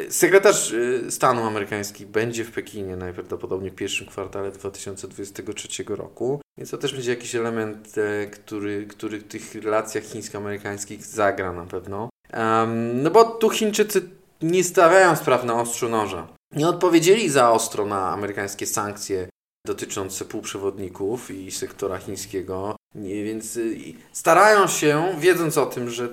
Sekretarz 0.09 0.74
e, 0.74 1.12
stanu 1.12 1.43
amerykański 1.43 2.05
będzie 2.05 2.43
w 2.43 2.51
Pekinie 2.51 2.95
najprawdopodobniej 2.95 3.71
w 3.71 3.75
pierwszym 3.75 4.07
kwartale 4.07 4.51
2023 4.51 5.83
roku, 5.88 6.41
więc 6.57 6.71
to 6.71 6.77
też 6.77 6.93
będzie 6.93 7.12
jakiś 7.12 7.36
element, 7.36 7.95
który, 8.31 8.86
który 8.86 9.19
w 9.19 9.27
tych 9.27 9.55
relacjach 9.55 10.03
chińsko-amerykańskich 10.03 11.05
zagra 11.05 11.53
na 11.53 11.65
pewno. 11.65 12.09
Um, 12.33 13.03
no 13.03 13.12
bo 13.12 13.25
tu 13.25 13.50
Chińczycy 13.50 14.09
nie 14.41 14.63
stawiają 14.63 15.15
spraw 15.15 15.43
na 15.45 15.62
ostrzu 15.62 15.89
noża. 15.89 16.27
Nie 16.55 16.67
odpowiedzieli 16.67 17.29
za 17.29 17.51
ostro 17.51 17.86
na 17.86 18.09
amerykańskie 18.09 18.65
sankcje 18.65 19.28
dotyczące 19.67 20.25
półprzewodników 20.25 21.31
i 21.31 21.51
sektora 21.51 21.97
chińskiego, 21.97 22.75
nie, 22.95 23.23
więc 23.23 23.57
y, 23.57 23.77
starają 24.11 24.67
się, 24.67 25.15
wiedząc 25.19 25.57
o 25.57 25.65
tym, 25.65 25.89
że 25.89 26.09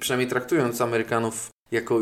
przynajmniej 0.00 0.28
traktując 0.28 0.80
Amerykanów 0.80 1.48
jako 1.70 2.00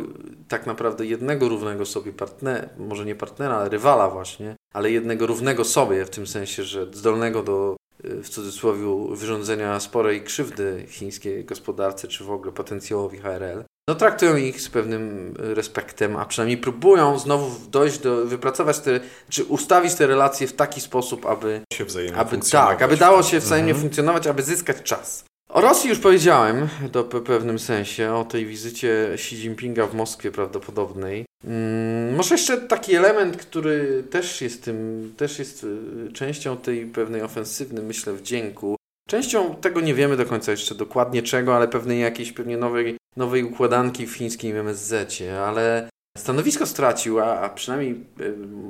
tak 0.49 0.67
naprawdę 0.67 1.07
jednego 1.07 1.49
równego 1.49 1.87
sobie 1.87 2.13
partnera, 2.13 2.69
może 2.79 3.05
nie 3.05 3.15
partnera, 3.15 3.57
ale 3.57 3.69
rywala 3.69 4.11
właśnie, 4.11 4.57
ale 4.73 4.91
jednego 4.91 5.27
równego 5.27 5.65
sobie 5.65 6.05
w 6.05 6.11
tym 6.11 6.27
sensie, 6.27 6.65
że 6.65 6.87
zdolnego 6.93 7.43
do 7.43 7.77
y, 8.05 8.23
w 8.23 8.29
cudzysłowie 8.29 9.17
wyrządzenia 9.17 9.81
sporej 9.81 10.23
krzywdy 10.23 10.87
chińskiej 10.89 11.45
gospodarce, 11.45 12.09
czy 12.09 12.25
w 12.25 12.31
ogóle 12.31 12.53
potencjałowi 12.53 13.19
HRL, 13.19 13.65
no 13.93 13.99
traktują 13.99 14.37
ich 14.37 14.61
z 14.61 14.69
pewnym 14.69 15.35
respektem, 15.39 16.17
a 16.17 16.25
przynajmniej 16.25 16.59
próbują 16.59 17.19
znowu 17.19 17.69
dojść 17.71 17.99
do, 17.99 18.27
wypracować 18.27 18.79
te, 18.79 19.01
czy 19.29 19.45
ustawić 19.45 19.95
te 19.95 20.07
relacje 20.07 20.47
w 20.47 20.53
taki 20.53 20.81
sposób, 20.81 21.27
aby 21.27 21.61
się 21.73 21.85
wzajemnie 21.85 22.19
aby, 22.19 22.39
tak, 22.51 22.83
aby 22.83 22.97
dało 22.97 23.23
się 23.23 23.39
wzajemnie 23.39 23.73
mhm. 23.73 23.83
funkcjonować, 23.83 24.27
aby 24.27 24.43
zyskać 24.43 24.77
czas. 24.83 25.25
O 25.49 25.61
Rosji 25.61 25.91
już 25.91 25.99
powiedziałem 25.99 26.69
do 26.93 27.05
pewnym 27.05 27.59
sensie, 27.59 28.15
o 28.15 28.25
tej 28.25 28.47
wizycie 28.47 29.13
Xi 29.13 29.37
Jinpinga 29.37 29.87
w 29.87 29.95
Moskwie 29.95 30.31
prawdopodobnej. 30.31 31.25
Hmm, 31.43 32.15
może 32.15 32.35
jeszcze 32.35 32.57
taki 32.57 32.95
element, 32.95 33.37
który 33.37 34.05
też 34.11 34.41
jest 34.41 34.65
tym, 34.65 35.13
też 35.17 35.39
jest 35.39 35.65
y, 35.65 36.13
częścią 36.13 36.57
tej 36.57 36.87
pewnej 36.87 37.23
ofensywnej, 37.23 37.85
myślę, 37.85 38.13
wdzięku. 38.13 38.77
Częścią 39.09 39.55
tego 39.55 39.81
nie 39.81 39.95
wiemy 39.95 40.17
do 40.17 40.27
końca 40.27 40.51
jeszcze 40.51 40.75
dokładnie 40.75 41.23
czego, 41.23 41.57
ale 41.57 41.69
pewnej 41.69 42.01
jakiejś 42.01 42.33
pewnie 42.33 42.57
nowej 42.57 43.02
nowej 43.17 43.45
układanki 43.45 44.07
w 44.07 44.15
chińskim 44.15 44.57
MSZ-cie, 44.57 45.45
ale 45.45 45.89
stanowisko 46.19 46.67
stracił, 46.67 47.21
a, 47.21 47.49
przynajmniej 47.49 48.07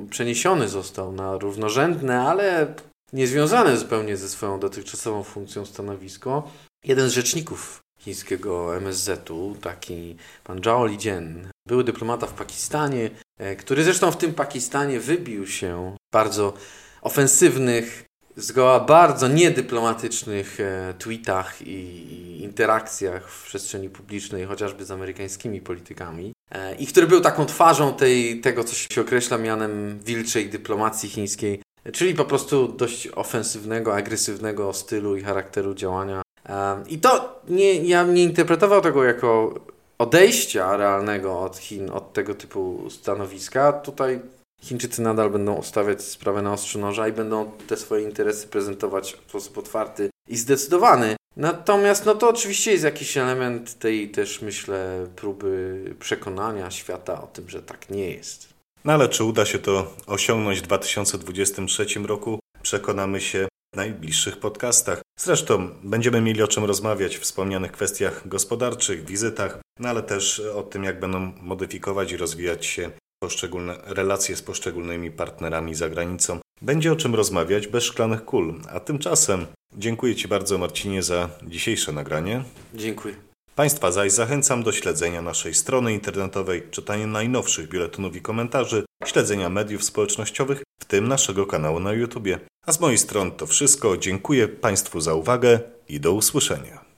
przeniesiony 0.09 0.67
został 0.67 1.11
na 1.11 1.37
równorzędne, 1.37 2.21
ale 2.21 2.73
niezwiązane 3.13 3.77
zupełnie 3.77 4.17
ze 4.17 4.29
swoją 4.29 4.59
dotychczasową 4.59 5.23
funkcją 5.23 5.65
stanowisko. 5.65 6.51
Jeden 6.85 7.09
z 7.09 7.13
rzeczników 7.13 7.79
chińskiego 7.99 8.77
MSZ-u, 8.77 9.55
taki 9.61 10.15
pan 10.43 10.63
Zhao 10.63 10.85
Lijian, 10.85 11.47
były 11.67 11.83
dyplomata 11.83 12.27
w 12.27 12.33
Pakistanie, 12.33 13.09
e, 13.39 13.55
który 13.55 13.83
zresztą 13.83 14.11
w 14.11 14.17
tym 14.17 14.33
Pakistanie 14.33 14.99
wybił 14.99 15.47
się 15.47 15.95
bardzo 16.13 16.53
ofensywnych 17.01 18.05
zgoła 18.35 18.79
bardzo 18.79 19.27
niedyplomatycznych 19.27 20.59
e, 20.59 20.93
tweetach 20.99 21.61
i 21.61 22.41
interakcjach 22.43 23.29
w 23.29 23.45
przestrzeni 23.45 23.89
publicznej, 23.89 24.45
chociażby 24.45 24.85
z 24.85 24.91
amerykańskimi 24.91 25.61
politykami, 25.61 26.33
e, 26.51 26.75
i 26.75 26.87
który 26.87 27.07
był 27.07 27.21
taką 27.21 27.45
twarzą 27.45 27.93
tej, 27.93 28.41
tego, 28.41 28.63
co 28.63 28.75
się 28.75 29.01
określa 29.01 29.37
mianem 29.37 29.99
wilczej 29.99 30.49
dyplomacji 30.49 31.09
chińskiej, 31.09 31.61
czyli 31.93 32.15
po 32.15 32.25
prostu 32.25 32.67
dość 32.67 33.07
ofensywnego, 33.07 33.95
agresywnego 33.95 34.73
stylu 34.73 35.17
i 35.17 35.23
charakteru 35.23 35.73
działania. 35.73 36.21
E, 36.49 36.83
I 36.87 36.97
to 36.97 37.41
nie, 37.49 37.73
ja 37.73 38.03
nie 38.03 38.23
interpretował 38.23 38.81
tego 38.81 39.03
jako 39.03 39.59
odejścia 39.97 40.77
realnego 40.77 41.39
od 41.39 41.57
Chin, 41.57 41.89
od 41.89 42.13
tego 42.13 42.35
typu 42.35 42.89
stanowiska. 42.89 43.73
Tutaj 43.73 44.19
Chińczycy 44.63 45.01
nadal 45.01 45.29
będą 45.29 45.53
ustawiać 45.53 46.01
sprawę 46.01 46.41
na 46.41 46.53
ostrzu 46.53 46.79
noża 46.79 47.07
i 47.07 47.11
będą 47.11 47.51
te 47.67 47.77
swoje 47.77 48.03
interesy 48.03 48.47
prezentować 48.47 49.17
w 49.25 49.29
sposób 49.29 49.57
otwarty 49.57 50.09
i 50.27 50.37
zdecydowany. 50.37 51.15
Natomiast 51.37 52.05
no 52.05 52.15
to 52.15 52.29
oczywiście 52.29 52.71
jest 52.71 52.83
jakiś 52.83 53.17
element 53.17 53.79
tej 53.79 54.09
też 54.09 54.41
myślę 54.41 55.07
próby 55.15 55.95
przekonania 55.99 56.71
świata 56.71 57.23
o 57.23 57.27
tym, 57.27 57.49
że 57.49 57.61
tak 57.61 57.89
nie 57.89 58.09
jest. 58.09 58.53
No 58.85 58.93
ale 58.93 59.09
czy 59.09 59.23
uda 59.23 59.45
się 59.45 59.59
to 59.59 59.93
osiągnąć 60.07 60.59
w 60.59 60.63
2023 60.63 61.85
roku? 61.99 62.39
Przekonamy 62.61 63.21
się 63.21 63.47
w 63.73 63.77
najbliższych 63.77 64.37
podcastach. 64.37 65.01
Zresztą 65.19 65.69
będziemy 65.83 66.21
mieli 66.21 66.43
o 66.43 66.47
czym 66.47 66.65
rozmawiać 66.65 67.17
w 67.17 67.21
wspomnianych 67.21 67.71
kwestiach 67.71 68.27
gospodarczych, 68.27 69.05
wizytach, 69.05 69.59
no 69.79 69.89
ale 69.89 70.03
też 70.03 70.39
o 70.39 70.63
tym, 70.63 70.83
jak 70.83 70.99
będą 70.99 71.31
modyfikować 71.41 72.11
i 72.11 72.17
rozwijać 72.17 72.65
się 72.65 72.91
poszczególne 73.23 73.75
relacje 73.85 74.35
z 74.35 74.41
poszczególnymi 74.41 75.11
partnerami 75.11 75.75
za 75.75 75.89
granicą. 75.89 76.39
Będzie 76.61 76.91
o 76.91 76.95
czym 76.95 77.15
rozmawiać 77.15 77.67
bez 77.67 77.83
szklanych 77.83 78.25
kul. 78.25 78.61
A 78.69 78.79
tymczasem 78.79 79.45
dziękuję 79.77 80.15
Ci 80.15 80.27
bardzo, 80.27 80.57
Marcinie, 80.57 81.03
za 81.03 81.29
dzisiejsze 81.47 81.91
nagranie. 81.91 82.43
Dziękuję. 82.73 83.15
Państwa 83.55 83.91
zaś 83.91 84.11
zachęcam 84.11 84.63
do 84.63 84.71
śledzenia 84.71 85.21
naszej 85.21 85.53
strony 85.53 85.93
internetowej, 85.93 86.63
czytania 86.71 87.07
najnowszych 87.07 87.69
biuletynów 87.69 88.15
i 88.15 88.21
komentarzy, 88.21 88.85
śledzenia 89.05 89.49
mediów 89.49 89.83
społecznościowych, 89.83 90.63
w 90.81 90.85
tym 90.85 91.07
naszego 91.07 91.45
kanału 91.45 91.79
na 91.79 91.93
YouTube. 91.93 92.27
A 92.65 92.71
z 92.71 92.79
mojej 92.79 92.97
strony 92.97 93.31
to 93.31 93.47
wszystko. 93.47 93.97
Dziękuję 93.97 94.47
Państwu 94.47 95.01
za 95.01 95.13
uwagę 95.13 95.59
i 95.87 95.99
do 95.99 96.13
usłyszenia. 96.13 96.82